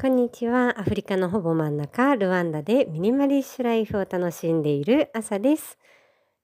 [0.00, 0.74] こんにちは。
[0.80, 5.78] アフリカのほぼ真ん中、ルワンダでミニマリッシュライフを楽しんでいる朝です。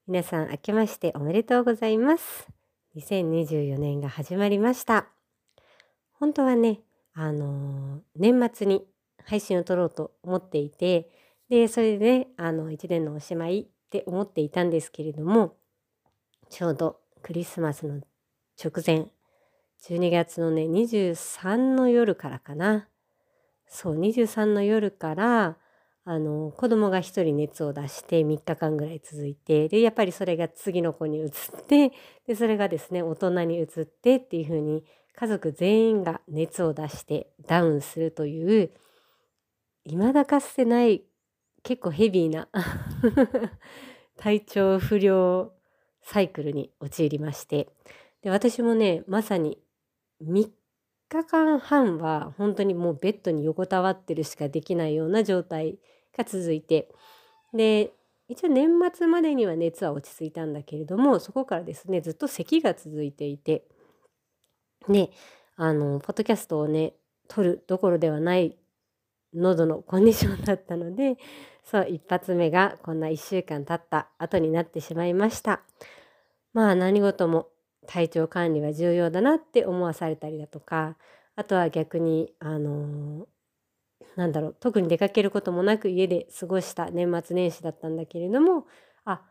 [0.07, 2.47] 皆さん、明けましておめでとうございます。
[2.95, 5.09] 2024年が始まりました。
[6.13, 6.79] 本当はね、
[7.13, 8.87] あのー年末に
[9.25, 11.11] 配信を撮ろうと思っていて、
[11.49, 15.57] で、それでね、あの、1年のおしまいって思っていたんですけれども、
[16.51, 18.01] ちょうどクリスマスの
[18.65, 19.09] 直前、
[19.89, 22.87] 12月のね、23の夜からかな。
[23.71, 25.57] そう、23の夜から、
[26.05, 31.31] あの、子供が一人熱を出して3日間ぐらい続いて、で、やっぱりそれが次の子に移っ
[31.67, 31.93] て、
[32.27, 38.73] で、それがですね、大人に移ってっていう風に、家族全員が熱を出してダウンするという、
[39.85, 41.05] 未だかつてない、
[41.63, 42.49] 結構ヘビーな
[44.17, 45.53] 体調不良
[46.03, 47.69] サイクルに陥りまして、
[48.23, 49.59] で、私もね、まさに
[50.21, 50.51] 3
[51.11, 55.79] 日間半は本当にもうベッドに横たわってるしかできないような状態
[56.17, 56.89] が続いて。
[57.53, 57.93] で
[58.29, 63.65] 一応年末までには熱は落ち着いたんだけれどもそこからですねずっと咳が続いていて。
[64.89, 65.11] で
[65.57, 66.95] あのポッドキャストをね
[67.29, 68.57] 撮るどころではない
[69.35, 71.17] 喉のコンディションだったので
[71.65, 75.63] そう一発目がこんな1週間経った後になってしまいました。
[76.53, 77.49] まあ何事も
[77.91, 80.97] 体調管理は重要だなって思わされたりだとか
[81.35, 83.27] あとは逆にあの
[84.15, 88.67] なんだろう特に出かけることもなく家で過ごした年末年始だったんだけれども
[89.05, 89.23] あ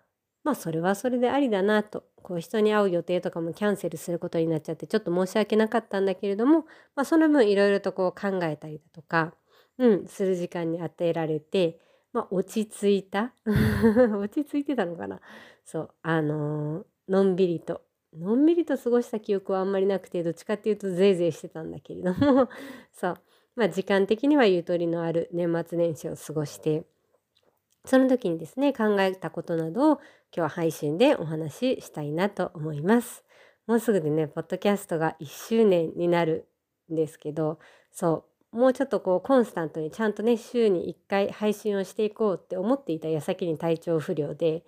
[0.44, 6.66] まあそれはそれでありだなとこう人に会う予定とかもキャンセルすることになっちゃってちょっと申し訳なかったんだけれども、
[6.98, 9.34] まあ、その分いろいろとこう考えたりだとか、
[9.78, 11.80] うん、する時間に与えられて、
[12.12, 13.34] まあ、落ち着いた？
[14.20, 15.22] 落ち着いてたのかな？
[15.64, 17.84] そうあののんびりと
[18.18, 22.50] のんびりと過ごした記憶はあんまりなくてどっちかっていうとぜいぜいしてたんだけれども
[22.92, 23.16] そう
[23.56, 26.86] まあ時間的にはゆとりのある年末年始を過ごして
[27.86, 33.24] その時にですね考えたことなどを今日は配信でお話ししたいなと思います。
[33.68, 36.48] もうすぐでねポッドキャストが1周年になる
[36.92, 37.60] んですけど
[37.92, 44.64] そうもうちょっとこうコンスタントにちゃんとね週に1回配信をしていこうって思っていた矢先に体調不良で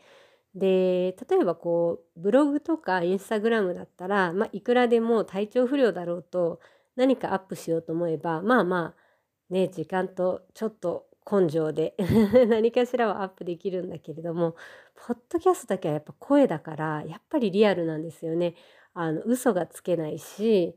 [0.55, 6.59] で例えばこうブログとかインスタグラムだったら、まあ、いくらでも体調不良だろうと
[6.95, 11.95] 何かアップしようと思えばまあまあね時間とちょっと根性で
[12.49, 14.55] 何かしらはアップできるんだけれども
[14.95, 18.55] ポッドキャストだけはやっぱ声だからやっぱりリアルなんですよね。
[18.93, 20.73] あの嘘がつけないしやっ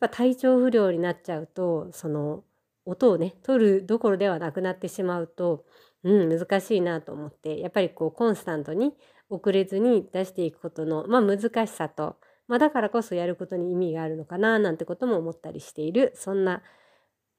[0.00, 2.44] ぱ体調不良になっちゃうとその
[2.86, 5.66] 音をね取るどころではなくなってしまうと、
[6.02, 8.94] うん、難しいなと思ってやっぱりこうコンスタントに
[9.30, 12.16] 遅れずに出していくことの、まあ、難しさと、
[12.46, 16.62] まあ、だからこそやることに意味があるのかななんてことも思ったりしているそんな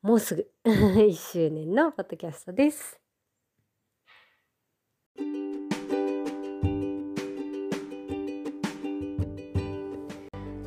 [0.01, 2.99] もうすぐ 1周年のポッドキャストです。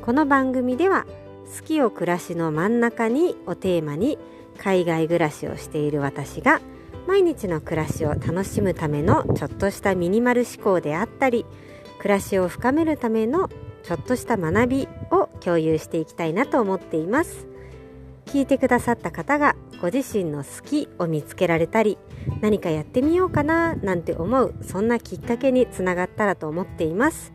[0.03, 1.05] この番組では
[1.57, 4.19] 「好きを暮らしの真ん中に」をテーマに
[4.57, 6.59] 海外暮らしをしている私が
[7.07, 11.45] 毎日の暮らしを楽しむためのちょっとしたミニマル思考であったり
[11.99, 13.49] 暮らしを深めるための
[13.83, 17.47] ちょっとした学びを共有していきたいなと思っています。
[18.25, 21.97] 聞いてくださった方がご自身の好きを見つけられたり
[22.41, 27.33] 何かやってみようかななんて思うそんなきっかけにつながったらと思っています。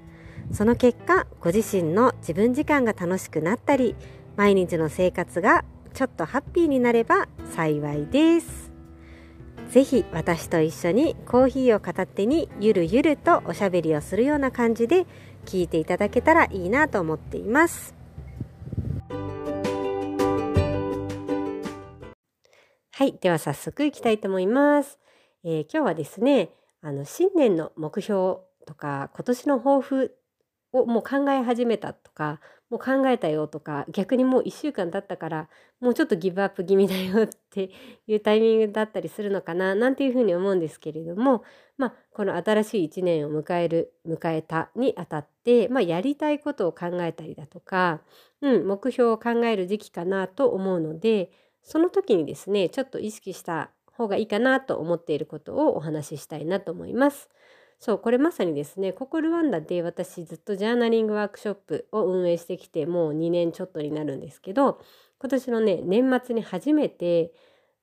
[0.52, 3.94] その結果ご自身の自分時間が楽しくなったり
[4.36, 8.67] 毎日の生活がちょっとハッピーになれば幸いです。
[9.70, 15.06] ぜひ私と一緒にコーヒーを片手にゆるゆるとおしゃべりをするような感じで
[15.44, 17.94] 聞いていただけたらいいなと思っています。
[22.92, 24.98] はいでは早速いきたいと思います、
[25.44, 26.50] えー今日はですね
[26.82, 30.16] あの新年の目標とか今年の抱負
[30.72, 32.40] をもう考え始めたとか
[32.70, 35.48] もう考えたよとか逆にもう1週間経ったから
[35.80, 37.70] もうちょっとギブアップ気味だよって
[38.06, 41.42] いうタイミングだったりするのかななんていうふうに思うんですけれども
[41.78, 48.02] まあこの新しい1年を迎える迎えたにあたって、まあ、やりたいことを考えたりだとか、
[48.42, 51.30] うん、目標を考える時期かなと思うので
[51.62, 57.28] その時にですねちょっと意識した方がいいかなと思っていることをお話ししたいなと思います。
[57.78, 64.80] そうこれまさにですねここルワンダで私ずっとジャーナリングワークショップを運営してきてもう2年ちょっとになるんですけど
[65.20, 67.32] 今年のね年末に初めて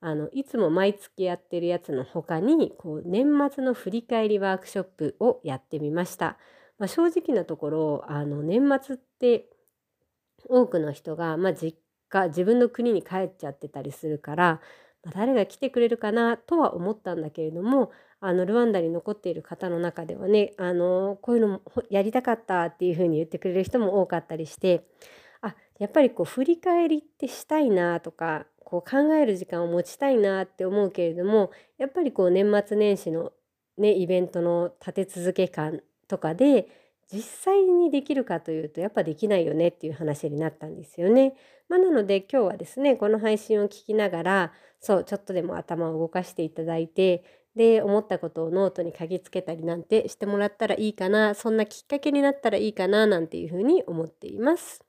[0.01, 6.37] あのいつも毎月やってるやつの他にこう年末の振り返りワークショップをやってみました。
[6.77, 9.47] まあ、正直なところあの年末って
[10.49, 11.77] 多くの人が、まあ、実
[12.09, 14.61] 家自分の国に帰っちゃってたりするから
[15.05, 24.85] まあ、誰が来てくれるかなとは思ったんだけれどもあのルワンダに残っている方の中ではねあのこういうのもやりたかったっていうふうに言ってくれる人も多かったりして
[25.41, 33.31] あやっぱりこう振り返りってしたいなとかこう考える時間を持ちたいなって思うけれどもやっぱりこう年末年始の
[33.77, 36.67] ねイベントの立て続け感とかで
[37.11, 41.35] 実際にできるかというとやっぱできないよねっていう話になったんですよね。
[41.69, 47.23] まあ、なので今日はですねこの配信を聞きながらそうちょっとでも頭を動かしていただいて
[47.55, 54.83] で思ったことをノートに書きつけたりなんてしてもらったらいいかなそんなきっかけになったらいいかななんていうふうに思っています。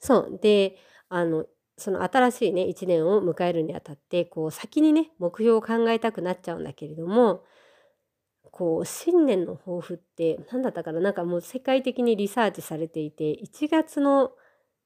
[0.00, 0.76] そうで
[1.08, 7.44] あのその新しいね1年を迎えるにあたってこう先にね目標を考えたくなっちゃうんだけれども
[8.50, 11.00] こう新年の抱負って何だったかな？
[11.00, 14.32] なんかもう世界的にリサーチされていて1月の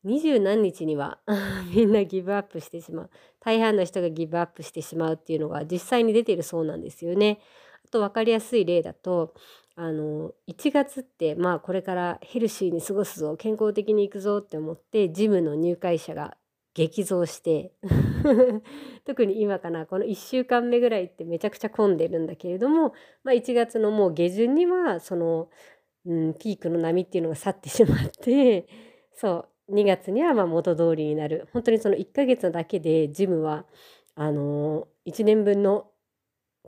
[0.07, 1.19] 二十何日には
[1.75, 3.11] みんなギブアップしてしまう
[3.41, 7.41] 大半の人がギブアップしてしまうっていうのが実際に出てるそうなんですよね。
[7.85, 9.35] あと分かりやすい例だと
[9.75, 16.37] あの1月ってまあこれからヘルシーに過ごすぞ健康的にいくぞって思ってジムの入会者が
[16.75, 17.73] 激増して
[19.05, 22.93] 特に今かなこの1週間目ぐらいってめちゃくちゃ混んでるんだけれども、
[23.25, 25.49] まあ、1月のもう下旬にはその、
[26.05, 28.69] うん、ピークの波っていうのが去ってしまって
[29.15, 31.49] そう2月にはま元通りになる。
[31.53, 33.65] 本当にその1ヶ月だけでジムは
[34.15, 35.89] あのー、1年分の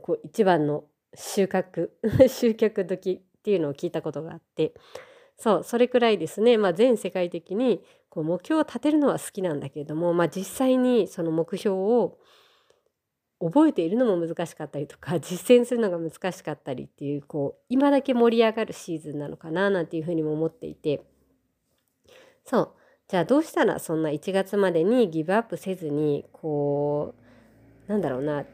[0.01, 0.85] こう一番の
[1.15, 1.89] 収穫
[2.27, 4.73] 集客時っていうのを聞いたことがあって。
[5.39, 12.17] そうそれくらいですね、まあ、全世界的にこう目標を立てるのは好きなんだけれども、まあ、実際にその目標を
[13.39, 21.05] 覚えているのも難しかったりとか 実践するのが難しかったりっていうこう今だけ盛り上がるシーズンなのかななんていうふうにも思っていて。
[22.43, 22.78] そう。
[23.09, 27.15] じゃあどうしたらそんな1月までにギブアップせずにこ
[27.87, 28.45] うなんだろうな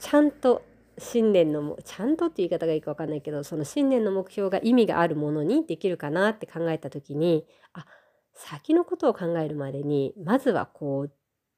[0.00, 0.62] ちゃんと
[0.98, 7.86] 新年のちゃんとっていう言い方がいいか分かんないけどその新年の目標が意味があるものにできるかなって考えた時にあ
[8.34, 11.12] 先のことを考えるまでにまずはこう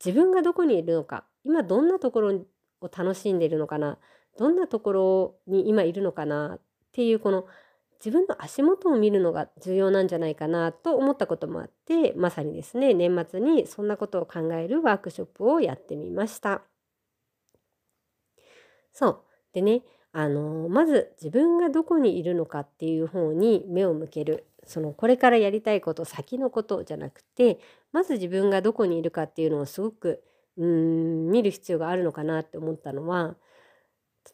[0.05, 2.35] 自分がどこにいるのか今どんなところ
[2.83, 3.99] を楽しんでいるのかな
[4.39, 6.61] どんなところに今いるのかなっ
[6.93, 7.47] ていうこの
[8.05, 16.63] 自分の足元を見るのが重要なんじゃないかなと思ったこともあってまさにですね年末にそんなことを考えるワークショップをやってみました。
[18.93, 19.21] そう
[19.55, 19.83] でね
[20.13, 27.59] あのまず自分がどこにいるのかっていう方に目を向けるそのこれからやりたいこと先のことじゃなくて
[27.93, 30.23] まず自分がどこにいるかっていうのをすごく
[30.59, 33.37] うん見る必要があるのかなって思ったのは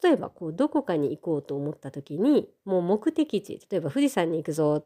[0.03, 4.85] 例えばこうどこかに行こうと思った時にもう目的地例えば富士山に行くぞ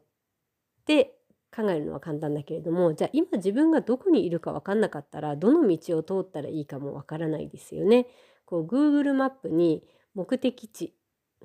[0.86, 1.16] て
[1.54, 8.06] 考えるのは簡単だけれどもじゃあ今自分がどこにいるか分かんなかったらどの道を通ったらいいかも分からないですよね。
[8.44, 9.84] こう Google マップに
[10.14, 10.94] 目的地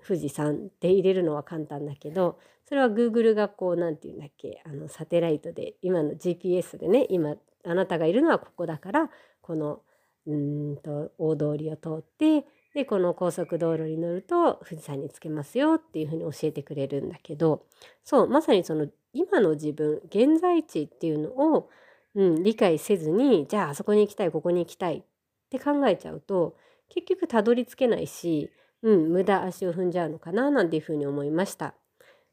[0.06, 7.36] 富士山って入れるのは簡単だけどそれは Google がこう何て言うんだっけあのサテライトで今の GPS でね今
[7.66, 9.10] あなたがいるのはここだから
[9.42, 9.82] この
[10.28, 17.66] うんと大通りを通ってでこの高速道路に乗ると富士山に着けますよっていうふうに教えてくれるんだけど
[18.04, 21.70] そうまさにその今の自分現在地っていうのを、
[22.16, 25.02] うん、理解せずにじゃああそこに行きたいここに行きたいっ
[25.50, 26.56] て考えちゃうと
[26.90, 31.74] 結局たどり着けないしうん、無駄足を踏んじゃうのかななんていうふうに思いました。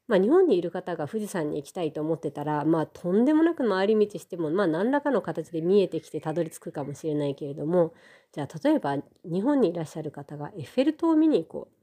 [0.07, 7.93] まあ、日本にいる方が富士山に行きたいと思ってたら、まあ、とんでもなく回り道しても、まあ、何らかの形で見えてきてたどり着くかもしれないけれども
[8.31, 11.73] じゃあ例えば日本にいらっしゃる方がエッフェル塔を見に行こう。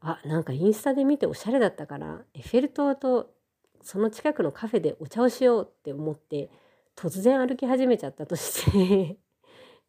[0.00, 3.34] あなんかインスタで見ておしゃれだったからエッフェル塔と
[3.82, 6.50] その近くのカフェでお茶をしようって思って
[6.96, 9.16] 突然歩き始めちゃったとして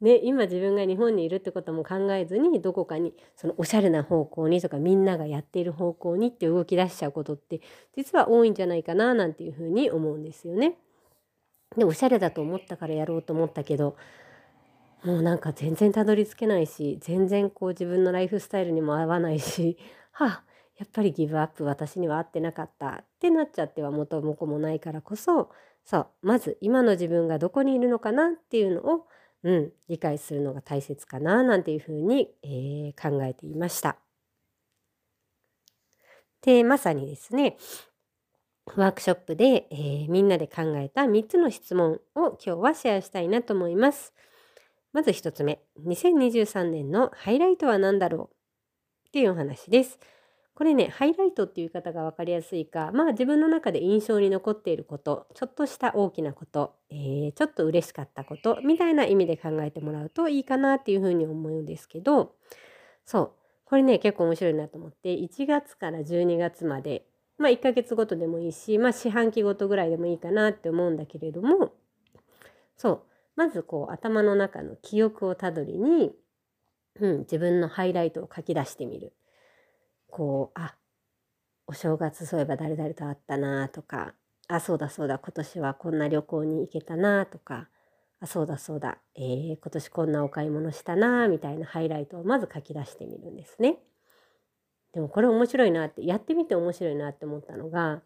[0.01, 7.59] ね、今自分が日本にいるってことも考えずにどこかにそのおしゃれな方向にとかみんながやっている方向にって動き出しちゃうことって
[7.97, 10.77] 実は多いんじゃないかななんていうふうに思うんですよね。
[11.75, 13.95] でおしゃれだと思ったからやろうと思ったけど
[15.03, 19.77] もうなんか全然たどり着けないし全然こう自分のライフスタイルにも合わないし
[20.11, 20.43] はあ
[20.77, 25.49] やっぱりギブアップ私には合ってなかったってなっちゃっては元も子もないからこそ
[25.83, 29.07] そうまず今の自分がどこにいるのかなっていうのを
[29.43, 33.97] うん、理解するのが大切かななんていうふうに、えー、考えていました。
[36.41, 37.57] でまさにですね
[38.75, 44.13] ワークショップで、えー、みんなで考えた3つの質問を今日はシェアしたいなと思います。
[44.93, 49.99] まず1つ目2023年のハイライトは何だろうっていうお話です。
[50.53, 62.35] これねハイライトっていう言い方が分かりやすいかまあ自分の中で印象に残っていることちょっとした大きなこと、えー、ちょっと嬉しかったことみたいな意味で考えてもらうといいかなっていうふうに思うんですけど
[63.05, 63.31] そう
[63.65, 67.05] これね結構面白いなと思って1月から12月まで
[67.37, 71.71] まあ1ヶ月ごとでもいいしまあ四半期ごとぐらいでもいいかなって思うんだけれども
[72.75, 73.01] そう
[73.35, 76.11] まずこう頭の中の記憶をたどりに、
[76.99, 79.13] うん、自分のハイライトを書き出してみる。
[80.09, 80.75] こうあ
[81.67, 84.13] お正月そういえば誰々と会ったなとか
[84.47, 87.69] あそうだそうだ今年はこんな旅行に行けたなとか
[88.21, 93.77] あそうだそうだ、えー、今年こんなお買い物したなみたいなハイライトをまず書き出してみるんですね。
[94.93, 98.01] でもこれ面白いなってやってみて面白いなって思ったのが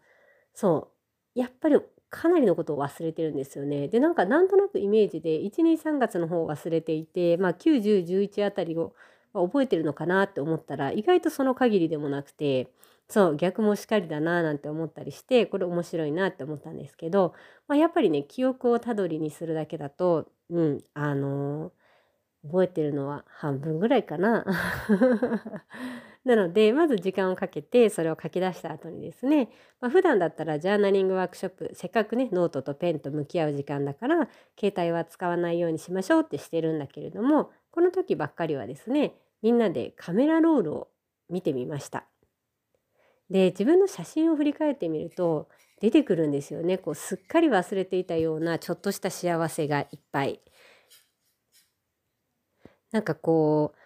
[0.52, 0.90] そ
[1.34, 1.80] うやっぱり
[2.10, 3.88] かなりのことを忘れてるんですよね。
[3.88, 8.94] でなんかなんとなくイメージで123月の方を忘れていてまあ9011あたりを
[9.34, 12.70] 覚えてるのかなって思ったら意外とその限りでもなくて
[13.08, 17.34] そう逆もしかりだななんて思ったりしてこれ面白いなって思ったんですけど、
[17.68, 24.44] まあ、やっぱりね記憶をたどりにするだけだとうんあのー、覚えてるのは半分ぐらいかな。
[26.24, 29.50] なのでまず時間をかけてそれを書き出した後にですね、
[29.80, 39.14] まあ、普段だったらジャーナリングワークショップせっかくねノートとペンと向き合う時間だから携帯は使わないようにしましょうってしてるんだけれどもこの時ばっかりはですね
[39.44, 40.88] みんなでカメラロールを
[41.28, 42.06] 見てみました。
[43.28, 50.40] で自分の写真を振り返ってみると出てくるんですよねこうすっかり忘れていたようなちょっとした幸せがいっぱい。
[52.90, 53.78] なんかこう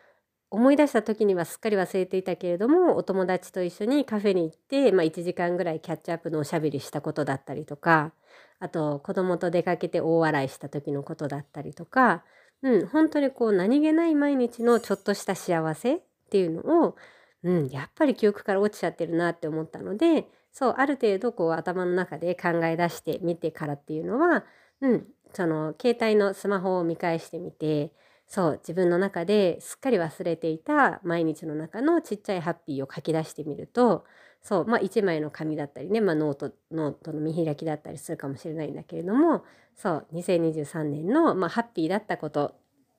[0.50, 8.12] 思い出した時にはすっかり忘れていたけれどもお友達と一緒にカフェに行って、まあ、1時間ぐらいキャッチアップのおしゃべりしたことだったりとか
[8.61, 12.23] あと子供と出かけて大笑いした時のことだったりとか
[12.62, 16.00] うん、本当にこう何気ない毎日のちょっとした幸せっ
[16.31, 16.97] ていうのを、
[17.45, 24.45] うん、やっぱり記憶から落ちちゃってるなって思ったのでそうある程度こう頭の中で考え出してみてからっていうのは、
[24.81, 27.93] うん、その携帯のスマホを見返してみて
[28.27, 34.05] そう自分の中ですっかり忘れていた毎日の中のちっちゃいハッピーを書き出してみると
[34.43, 39.45] そうまあ1枚の紙だったりね、まあ、ノートノートの見開きだったりするかもしれないんだけれども
[39.79, 42.57] そう2023年の、まあ、ハッピーだったこと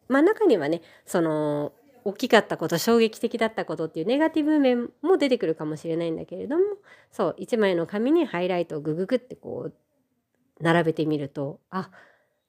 [0.07, 1.73] まあ中にはねその
[2.05, 6.63] 大きかったこと衝撃的だったことっていうネガティブ面も出てくるかもしれないんだけれども
[7.11, 11.91] そう1枚の紙にハイライトをグググってこう並べてみるとあ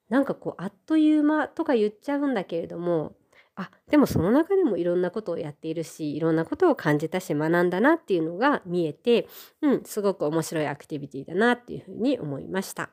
[0.09, 3.17] なんかこうあっという間とか言っちゃうんだけれども
[3.57, 9.29] あでもその中でもいろんなことをやっているしいろんなことを感じたし学んだなっていうのが見えて、
[9.61, 12.91] うん、すごく面白いアクティビティだなっていうふうに思いました。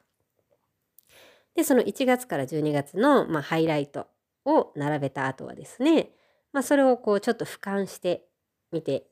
[1.57, 4.05] でその1月から12月の、まあ、ハイライト
[4.45, 6.11] を並べた後はですね、
[6.53, 8.25] まあ、それをこうちょっと俯瞰して
[8.71, 9.07] みて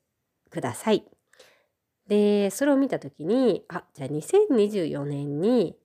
[0.52, 1.04] ください。
[2.08, 5.76] でそれを見た時にあじゃあ2024年に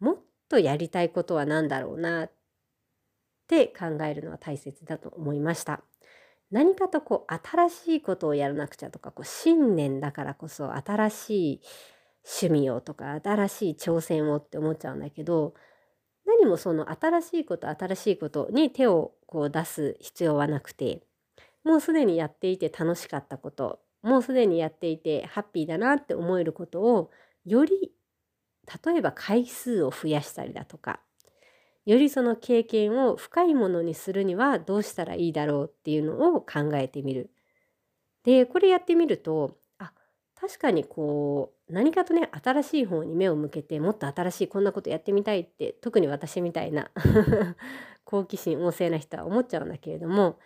[0.00, 0.16] もっ
[0.48, 2.32] とやりたいことは何だろうなっ
[3.46, 5.82] て考えるのは大切だと思いました。
[6.50, 11.60] 何かとこう新しいことをやらなくちゃとかこう新年だからこそ新しい
[12.40, 15.52] 趣味をとか新しい挑戦をって思っちゃうんだけど
[16.26, 21.02] 何もその新しいこと新しいことに手をこう出す必要はなくて
[21.64, 27.10] もうすでにやっていて楽しかったこともうすでにやっていてハッピーだなって思えることを
[27.44, 27.92] より
[28.84, 31.00] 例えば回数を増やしたりだとか
[31.86, 37.30] よりその経験を深いものにするにはどうしたらいいだろうっていうのを考えてみる。
[38.24, 39.92] でこれやってみるとあ
[40.34, 46.90] 確かにこう何かとね新しい方に目を向けてもっと新しいこんなことやってみたいって特に私みたいな
[48.04, 50.38] 好奇心旺盛な人は思っちゃうんだけれども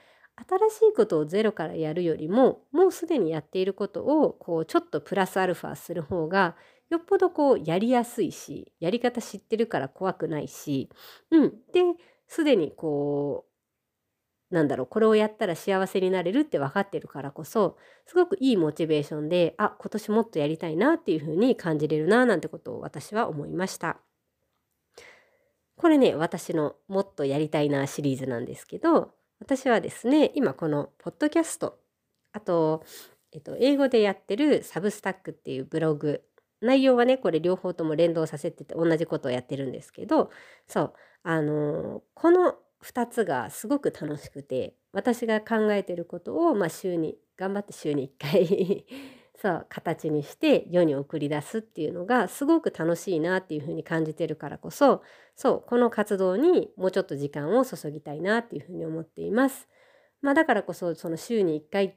[0.48, 6.56] 新しいことをゼロからやるよりももうすでにやっていることをこうちょっとプラスアルファする方が
[6.88, 10.88] よっぽどこうやりやすいしやり方知ってるから怖くないし、
[11.30, 11.94] うん、で
[12.26, 13.49] すでにこう
[14.50, 17.76] なんだろうこれをやったら幸せになれるって分かってるからこそ
[18.06, 23.98] すごくいいモチベーションであ今年もっとやりたいなっていうふうに感じれるななんてことを私は思いました。
[25.76, 31.78] これね私のもっとやりたいなシリーズなんですけど私はですね今このポッドキャスト
[32.32, 32.84] あと、
[33.32, 36.22] えっと、英語でやってるサブスタックっていうブログ
[36.60, 40.30] 内容はねこれ両方とも連動させてて同じことをやってるんですけど
[40.66, 40.92] そう
[41.22, 48.86] あのこの2つがすごく楽しくて私が考えてることを、まあ、週に頑張って週に1回
[49.36, 55.02] そう形にして世に送り出すっていうのがすごく楽しいなっていうふうに感じてるからこそ
[55.34, 59.68] そうこの活動にもうちょっと時間を注ぎたいなっていうふうに思っています。
[60.20, 61.94] まあ、だからこそその週に1回っ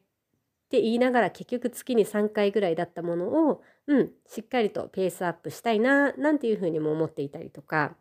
[0.70, 7.96] て言いながら結局月に3回ぐらいだったものを、うん、しっかりとペースアップしたいななんていうふうにも思っていたりとか、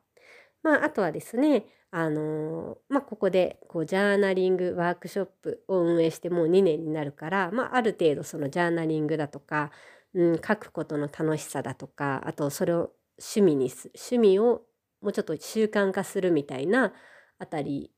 [0.63, 9.71] まあ、あとはですねあのまあ、ここでこうジャーナリングワークショップを運営してもう2年になるから、まあ、ある程度そのジャーナリングだとか、
[10.15, 14.63] うん、書くことの楽しさだとかあとそれを趣味にす趣味を
[15.03, 16.95] もうちょっと習慣化するみたいな
[17.39, 17.91] あたり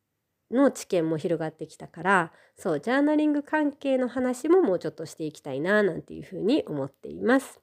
[0.50, 7.61] の知見も広がってきたからそうジャーナリング関係の話ももうちょっとしていきたいななんていうふうに思っています。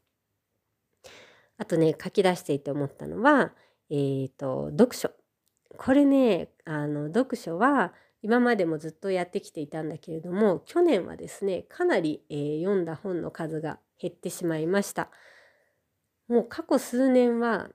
[1.57, 3.53] あとね書き出していて思ったのは、
[3.91, 5.11] えーと、読書
[5.77, 7.93] これねあの読書は
[8.23, 15.09] 今までもずっとやってきていたんだけれども去年はですねかなり、えー、読んだ本の数が減ってしまいました。
[16.29, 17.69] もう過去数年は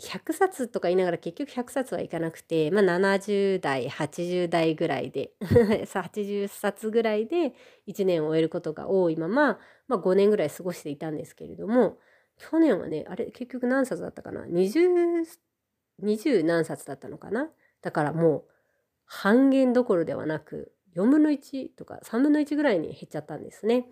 [0.00, 7.54] 100冊とか言いながら結局100冊はいかなくて、まあ、70代80代ぐらいで 80冊ぐらいで
[7.88, 11.98] 1年を終えることが多いまま、まあ、5年ぐらい過ごしていたんですけれども
[12.40, 15.26] 去年はねあれ結局何冊だったかな？20,
[16.02, 17.48] 20何冊だったのかな？
[17.82, 18.44] だからもう
[19.04, 23.86] 半減どころではなく4分の1とか3分の1ぐらいに減っちゃったんですね。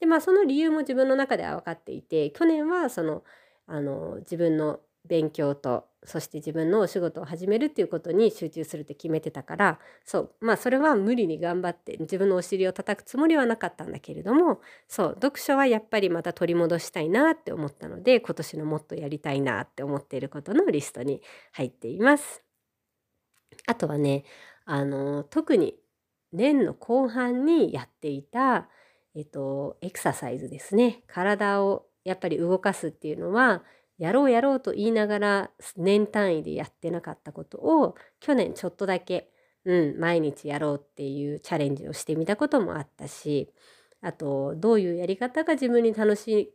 [0.00, 3.22] でまあその理由も自分の中では分かっていて去年はその
[3.66, 22.42] あの自分の勉強とそして自分のお仕事を始めるっていうことに集中するって決めてたからそうまあそれは無理に頑張って自分のお尻を叩くつもりはなかったんだけれどもそう読書はやっぱりまた取り戻したいなって思ったので今年のもっとやりたいなって思っていることのリストに入っています。
[23.66, 24.24] あとはね
[24.64, 25.76] あの特に
[26.32, 28.68] 年の後半にやっていた、
[29.14, 33.62] えっと、エクササイズですね体をやっぱり動かすっていうのは
[34.02, 39.30] やろうやろうと言いながら年単位でやってなかったことを去年ちょっとだけ、
[39.64, 43.48] うん、毎日やろうっていうチャレンジをしてみたこともあったし
[44.00, 46.52] あとどういうやり方が自分に楽し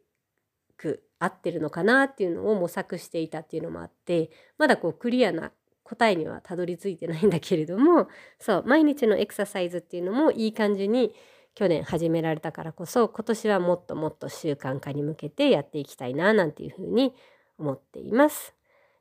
[0.76, 5.54] く合ってるのかなっていうのを模索していたっていうのもあってまだこうクリアな
[5.86, 11.16] 答えにはたどり着いてないんだけれどもそう毎日のエクササイズっていうのもいい感じに
[11.56, 17.16] 去年始められたからこそ今年はもっともっと習慣化に向けてやっていきたいななんていうふうに
[17.58, 18.54] 思っています。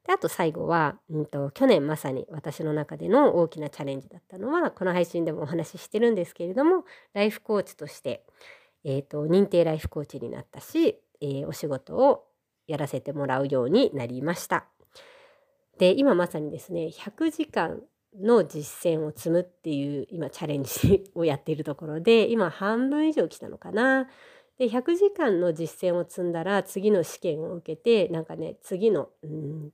[0.06, 8.24] であと最後は、うんと、去年まさに私の中での大きなチャレンジだったのはこの配信でもお話ししてるんですけれどもライフコーチとして、
[8.84, 12.24] えーと、認定ライフコーチになったし、えー、お仕事を
[12.68, 14.66] やらせてもらうようになりました。
[15.78, 17.82] で今まさにですね100時間
[18.18, 24.08] の実践を積むっていう今チャレンジをやっているところで今半分以上来たのかな。
[24.58, 29.70] で100時間の実践を積んだら次の試験を受けてなんかね次の、うん、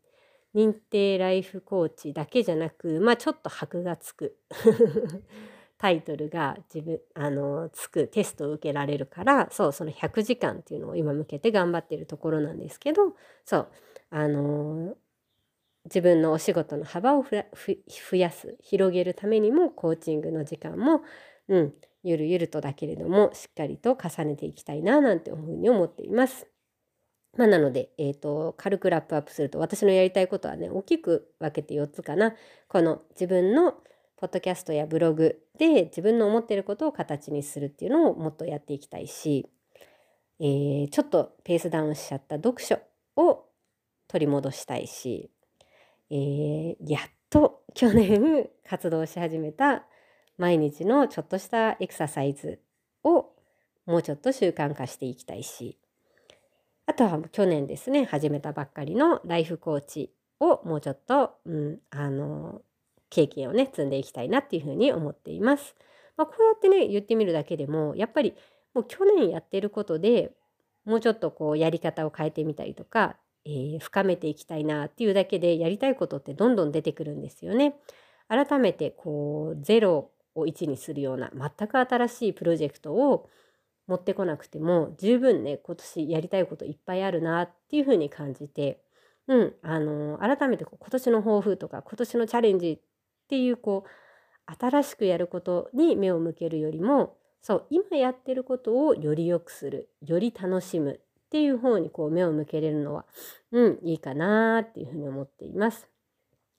[0.54, 4.36] 認定ライフコーチだけじゃなくまあちょっと箔がつく。
[5.78, 13.68] タイトルが自分あのつくテストを受けられるからそうその100時間っていうのを今向けて頑張ってるところなんですけどそう
[14.10, 14.94] あの
[15.86, 21.02] 自分のお仕事の幅を増やす広げるためにもコーチングの時間も、
[21.48, 26.48] うん、ゆるゆるとだけれどもしっかりと重ねていきたいななんてふうに思っています。
[27.36, 32.34] まあ、なので、えーと、軽くラップアップすると私のやりたいことはね大きく分けて4つかな。
[32.68, 33.74] この自分の
[34.16, 39.48] ポッドキャストやブログで自分の思っていることを形にするっていうのをもっとやっていきたいし、
[40.38, 42.78] えー、ちょっとペースダウンしちゃった読書
[43.16, 43.46] を
[44.08, 45.30] 取り戻したいし、
[46.10, 49.86] えー、やっと去年 活動し始めた
[50.38, 52.60] 毎日のちょっとしたエクササイズ
[53.04, 53.30] を
[53.86, 55.78] もうちょっと習慣化していきたいし
[56.86, 62.62] あとは去年ですね始めたばっかりのライフコーチをもうちょっと、うん、あの
[63.10, 65.76] 経験をね積んでいきたいなっていうふうに思っています。
[66.16, 68.34] まあ、こうやってね言ってみるだけでもやっぱり
[68.74, 70.32] もう去年やってることで
[70.84, 77.76] もうちょっとこうやり方を変えてみたりとか、えー、深めていきたいなっていうだけでやりたいことってどんどん出てくるんですよね。
[78.28, 83.28] 改めてこうゼロを1にするような全く新しいプロジェクトを
[83.86, 88.80] 持ってこなくても十分ね今年やりたいこといっぱいあるなっていうふうに感じて、
[89.28, 92.78] うん、あの改めて今年の抱負とか今年のチャレンジっ
[93.28, 93.90] ていうこう
[94.60, 103.04] 新しくやることに目を向けるよりもそう今やってることをより良くするより楽しむっていう方にこう目を向けれるのは
[103.50, 105.88] うんいいかなっていうふうに思っています。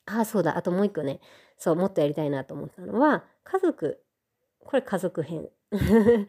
[0.06, 1.22] ああそうだあともう一個ね
[1.58, 4.04] そうもっとやりたいなと思ったのは家族
[4.60, 5.50] これ家族編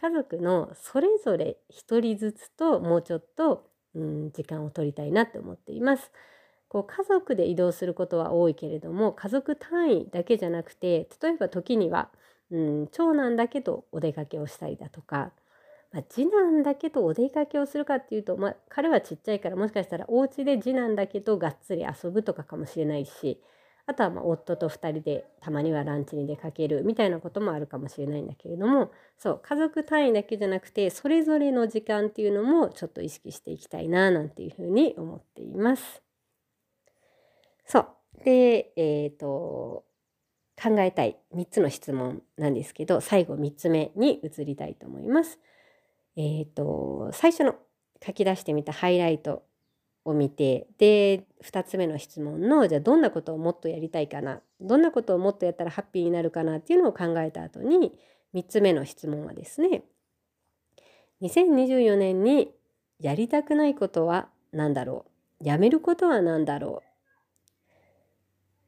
[0.00, 6.10] 家族のそれぞれ一人ずつともうちょっと、うん、時間を取りたいなって思っています。
[6.68, 12.08] こう家族で移動することは多いけれども家族単位だけじゃなくて例えば時には、
[12.50, 15.32] うん、長男だけどお出かけをしたりだとか、
[15.92, 23.38] まあ、次男だけどお出かけをするかっていうと、まあ、彼はちっちゃいからもしかしたらお家で次男だけどがっつり遊ぶとかかもしれないし
[23.86, 36.02] あとはま夫と2人でたまにはランチに出かけるみたいなこともあるかもしれないんだけれどもそう家族単位だけじゃなくてそれぞれの時間っていうのもちょっと意識していきたいななんていうふうに思っています。
[37.66, 37.88] そう
[38.24, 39.84] でえっ、ー、と
[40.62, 45.40] 考えたい3つの質問なんですけど最後3つ目に移りたいと思います。
[46.16, 47.56] えっ、ー、と最初の
[48.04, 49.44] 書き出してみたハイライト
[50.04, 57.92] を見てで2つ目の質問のじゃあどんなことをもっとやりたいかなどんなことをもっとやったらハッピーになるかなっていうのを考えた後に
[58.34, 59.84] 3つ目の質問はですね
[61.22, 62.50] 2024年に
[62.98, 65.06] やりたくないことは何だろ
[65.40, 66.92] うやめることは何だろう。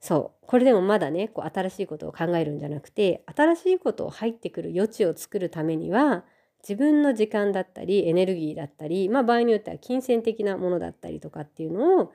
[0.00, 6.24] そうこれでもまだねこう新しいことを考えるんじゃなくて新しいことを入ってくる余地を作るためには
[6.66, 12.12] 自分の時間だったりエネルギーだったり、まあ、場合によっては金銭的なものだったりとかっていうのを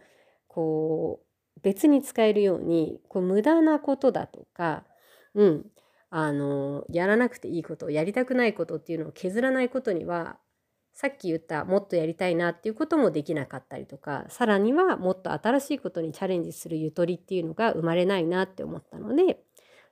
[0.47, 4.85] こう別に使えるようにこう無駄なことだとか、
[5.35, 5.65] うん、
[6.09, 10.37] あのやらなくていいことやりたくないことっていうのを削らないことには
[10.93, 19.39] さっき言ったもっとやりたいなっていうこともできなかったりとかさらにはもっと新しいことにチャレンジするゆとりっていうのが生まれないなって思ったので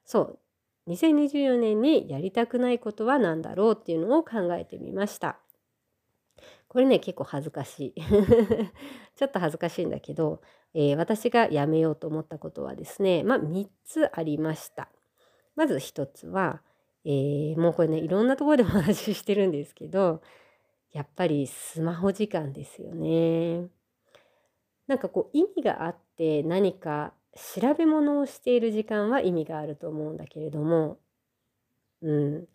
[0.03, 0.39] そう
[0.87, 5.37] 2024年にやりたくないことは何だろうっていうのを考えてみました。
[6.67, 8.01] これね結構恥ずかしい
[9.15, 10.41] ちょっと恥ずかしいんだけど、
[10.73, 14.89] えー、私がやめようと思ったことはですねまあ3つありました。
[15.55, 16.61] まず1つは、
[17.03, 20.21] えー、もうこれねいろんなところでお話ししてるんですけど
[20.91, 23.67] やっぱりスマホ時間ですよね。
[24.87, 30.97] なんかこう意味があって何か調べ物をしている時間は意味があると思うんだけれども、
[32.01, 32.47] うん、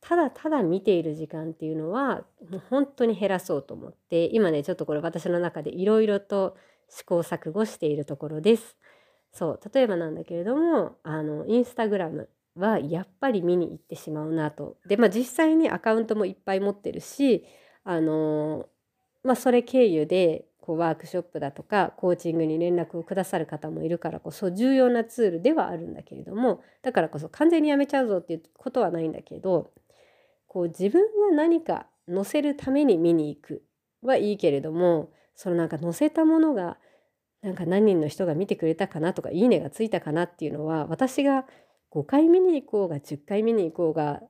[0.00, 6.56] ただただ見ている時間っていうのはもう本当に減らそうと思って今ねちょっとこれ私の中でいろいろと
[6.88, 8.76] 試行錯誤しているところです。
[9.32, 14.76] そう例えばなんだけれどもあのインスタグラムはやっぱり見に行ってしまうなと。
[14.86, 17.46] でまあ実際にアカウントもいっぱい持ってるし
[17.84, 18.68] あの
[19.22, 29.70] まあそれ経由でこうワークショップだとかコーチングに連絡をくださる方もいるからこそ重要なツールではあるんだけれどもだからこそ完全にやめちゃうぞっていうことはないんだけど
[30.46, 33.62] こう自分が何か載せるために見に行く
[34.02, 36.78] はいいけれどもそのなんか載せたものが
[37.42, 41.44] なんか何人の人が見てくれたかなとかいいねがついたかなっていうのは私が
[41.90, 44.22] 5回見に行こうが10回見に行こうが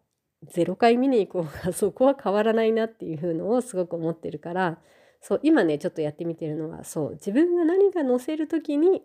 [0.52, 4.78] 0回見に行こうがそこは変わらないなっていうのをすごく思ってるから
[5.22, 9.02] そう今ねちょっとやってみてるのはそう自分が何か載せる時に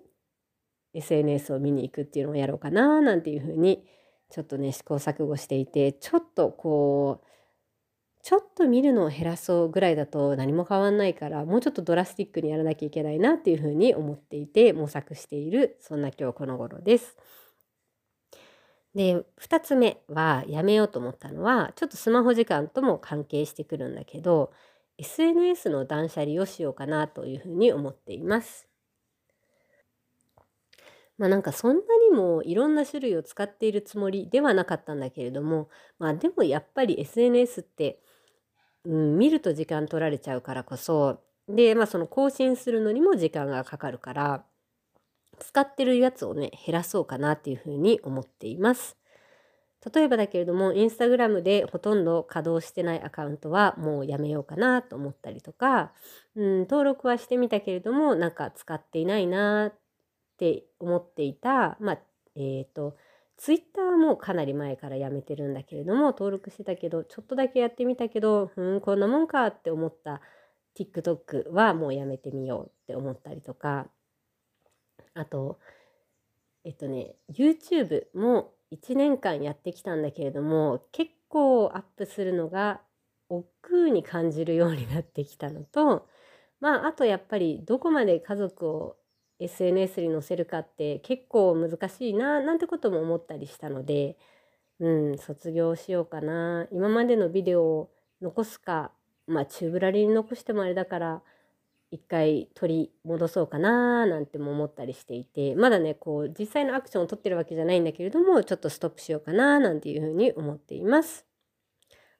[0.93, 3.85] SNS を見に行くっていうのをやろうかななんていうふうに
[4.29, 7.27] ちょっとね試行錯誤していてちょっとこう
[8.23, 17.15] ちょっと見るのを減らそうぐらいだと何も変わんないからもうちょっとドラスティックにやらなきゃいけないなっていうふうに思っていて模索しているそんな今日この頃です。
[18.95, 24.51] で2つ目はやめようと思ったのはちょっとスマホ時間とも関係してくるんだけど
[24.97, 28.67] SNS の断捨離をしようかなというふうに思っています。
[31.17, 31.81] まあなんかそんな
[32.11, 37.99] にもいろんな種類を使っているつもりではなかったんだけれどもまあでもやっぱり SNS って、
[38.85, 44.45] うん、見ると時間取られちゃうからこそでまあその更新するのにも時間がかかるから
[45.39, 48.96] 使ってるやつをね減らそうかなっていうふうに思っています。
[49.93, 55.91] 例えばだけれどもインスタグラムでほとんど稼働してないアカウントはもうやめようかなと思ったりとか、
[56.35, 59.73] うん、登録はしてみたけれどもなんか使っていないなっ
[60.37, 61.99] て思っていたまあ
[62.35, 62.97] えっ、ー、と
[63.37, 70.21] ツイッターもかなり前からやめてるんだけれども登録してたけどちょっとだけやってみたけどうんこんなもんかって思った
[70.75, 73.87] TikTok はもうやめてみようって思ったりとか。
[75.13, 75.59] あと
[76.63, 82.81] えっとね YouTube も1年間やってきたんだけれども結構アップするのが
[83.29, 86.07] 億劫に感じるようになってきたのと
[86.59, 88.97] まああとやっぱりどこまで家族を
[89.39, 94.17] SNS に載せるかって結構難しいななんてことも思ったりしたので
[94.79, 96.67] うん卒業しようかな。
[96.71, 98.91] 今までのビデオを残すか
[99.27, 101.23] まあチューブラリーに残してもあれだから
[101.89, 111.25] 一回取り戻そうかななんても思ったりしていてまだねこう実際のアクションを取ってるわけじゃないんだけれどもちょっとストップしようかななんていうふうに思っています。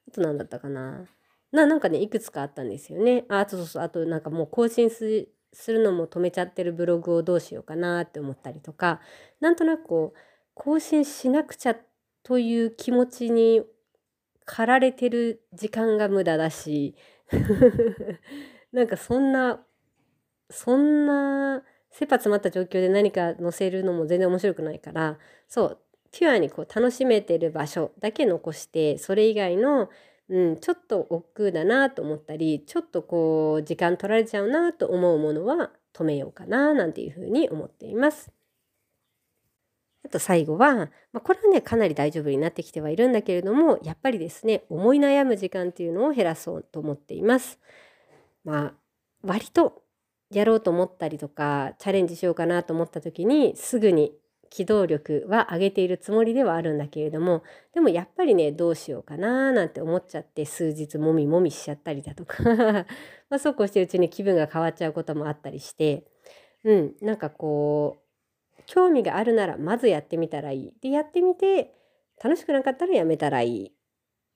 [0.08, 1.04] あと何だったかな
[1.52, 3.24] ななんかねいくつかあったんですよね。
[3.28, 5.28] あそうそうそうあとなんかもう更新す
[5.66, 9.00] るのも止めちゃってるブログをどうしようかなって思ったりとか
[9.40, 10.18] なんとなくこう
[10.54, 11.76] 更新しなくちゃ
[12.22, 13.62] という気持ちに
[14.44, 16.94] 駆られてる時間が無駄だし
[18.72, 19.60] なんかそんな
[20.50, 25.78] そんな切羽詰まった状況で何か載せるのも全然面白くないからそう
[26.12, 29.90] ピュアにこう楽しめてる場所だけ残してそれ以外の、
[30.28, 38.30] うん、ちょっと億劫だなと思ったりちょっとこう時間取られちゃうなと思うものは止めようかななんていうふうに思っています。
[40.04, 47.58] あと最後は、まあ、これはねかなり大丈夫になってきてはいるんだけれどもやっぱりですね思い悩む時間っていうのを減らそうと思っています。
[48.48, 48.74] まあ
[49.22, 49.82] 割と
[50.30, 54.12] やろうと思ったりとかチャレンジしようかなと思った時にすぐに
[54.50, 57.42] 機動力は上げているつもりではあるんだけれども
[57.74, 62.42] でもやっぱりねどうしようかななんて思っちゃって数日もみもみしちゃったりだとか
[63.28, 66.04] まあそうこうしてるうちに気分が変わっちゃうこともあったりして
[66.64, 67.98] うんなんかこ
[68.58, 70.74] う興味があるならまずやってみたらいい。
[70.82, 71.74] でやってみて
[72.22, 73.72] 楽しくなかったらやめたらいい。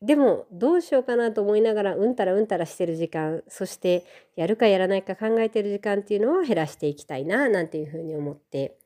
[0.03, 8.77] でもどうしようかなと思いながらうんたらうんたらしてる時間そしてやるかやらないか考えてる時間っていうのは減らしていきたいななんていうふうに思って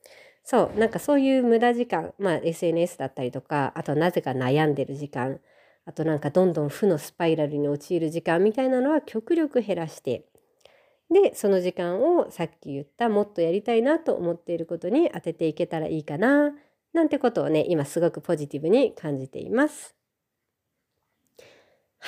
[0.44, 5.40] そうなんかそういう無駄時間まあ SNS だったりとかあとなぜか悩んでる時間
[5.86, 10.26] あとなんかどんどん負のスパイラルに陥る時間みたいなのは極力減らして
[11.10, 16.52] でその時間をさっき言ったもっとやりたいなと思っていることに当てていけたらいいかな
[16.92, 19.95] なんてことをね今すごくポジティブに感じています。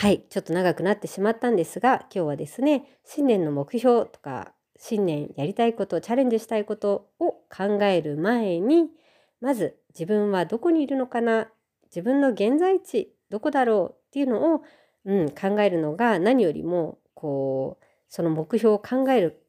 [0.00, 8.90] はい、ちょっと長くなってしまったんですが、今日はですね、新年の目標とか、新年やりたいこと、チャレンジしたいことを考える前に、
[9.40, 11.48] まず自分はどこにいるのかな、
[11.86, 14.62] 自分の現在地どこだろうっていうのを、
[15.04, 19.42] うん、考えるのが何よりもこうその目標を考える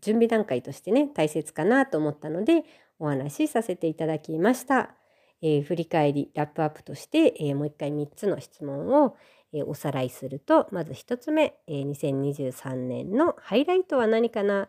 [0.00, 2.64] 準備段階としてね大切かなと思ったので
[2.98, 4.94] お話しさせていただきました。
[5.42, 9.16] えー、振り返りラップアップとして、えー、もう一回3つの質問を、
[9.56, 14.68] えおさらいするとまず1つ目、え2023年のハイライトは何かな？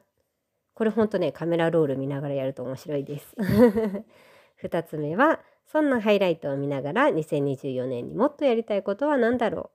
[0.74, 3.36] これほんとねカメラロール見ながらやると面白いです。
[4.64, 9.72] 2つ目はそんなハイライトを見ながら2024年にもっとやりたいことは何だろ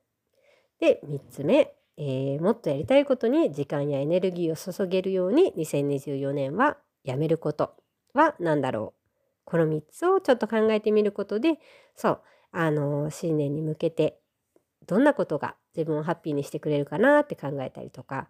[0.78, 0.80] う？
[0.80, 7.74] で3つ目、えー、もっとやりたいことに時間やエネルギーを注げるように2024年はやめること
[8.14, 9.02] は何だろう？
[9.44, 11.58] この3つをちょっと考えてみることで
[11.96, 12.20] そう
[12.52, 14.21] あの新年に向けて
[14.86, 18.28] どんなことが自分をハッピーにしてくれるかなって考えたりとか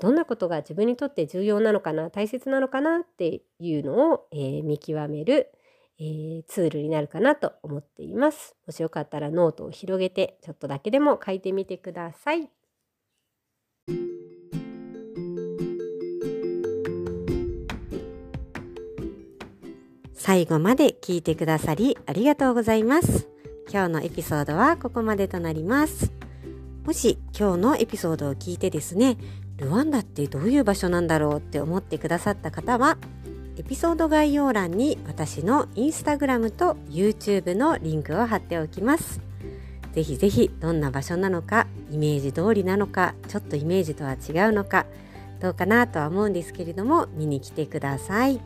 [0.00, 5.52] どんなことが自分にとって重要なのかな大切なのかなっていうのを、えー、見極める、
[5.98, 8.56] えー、ツールになるかなと思っています。
[8.66, 12.50] もしよかったらノートを広げてちょっとだけでも書いてみてください。
[20.14, 23.31] 最後まで聞いてくださりありがとうございます。
[23.72, 26.12] 今日のエピソードはここまでとなります。
[26.84, 29.16] もし今日のエピソードを聞いてですね、
[29.56, 32.98] ルワンダってどういう場所なんだろうって思ってくださった方は、
[33.56, 39.22] エピソード概要欄に私のインスタグラムと YouTube のリンクを貼っておきます。
[39.94, 44.84] ぜひぜひどんな場所なのか、イメージ通りなのか、ちょっとイメージとは違うのか、
[45.40, 48.38] どうかなとは思うんですけれども、見に来てください。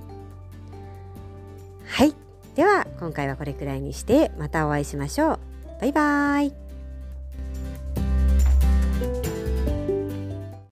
[1.84, 2.14] はい。
[2.54, 5.38] では今回はこれくらいにしてまたお会いしましょう。
[5.80, 6.65] バイバーイ。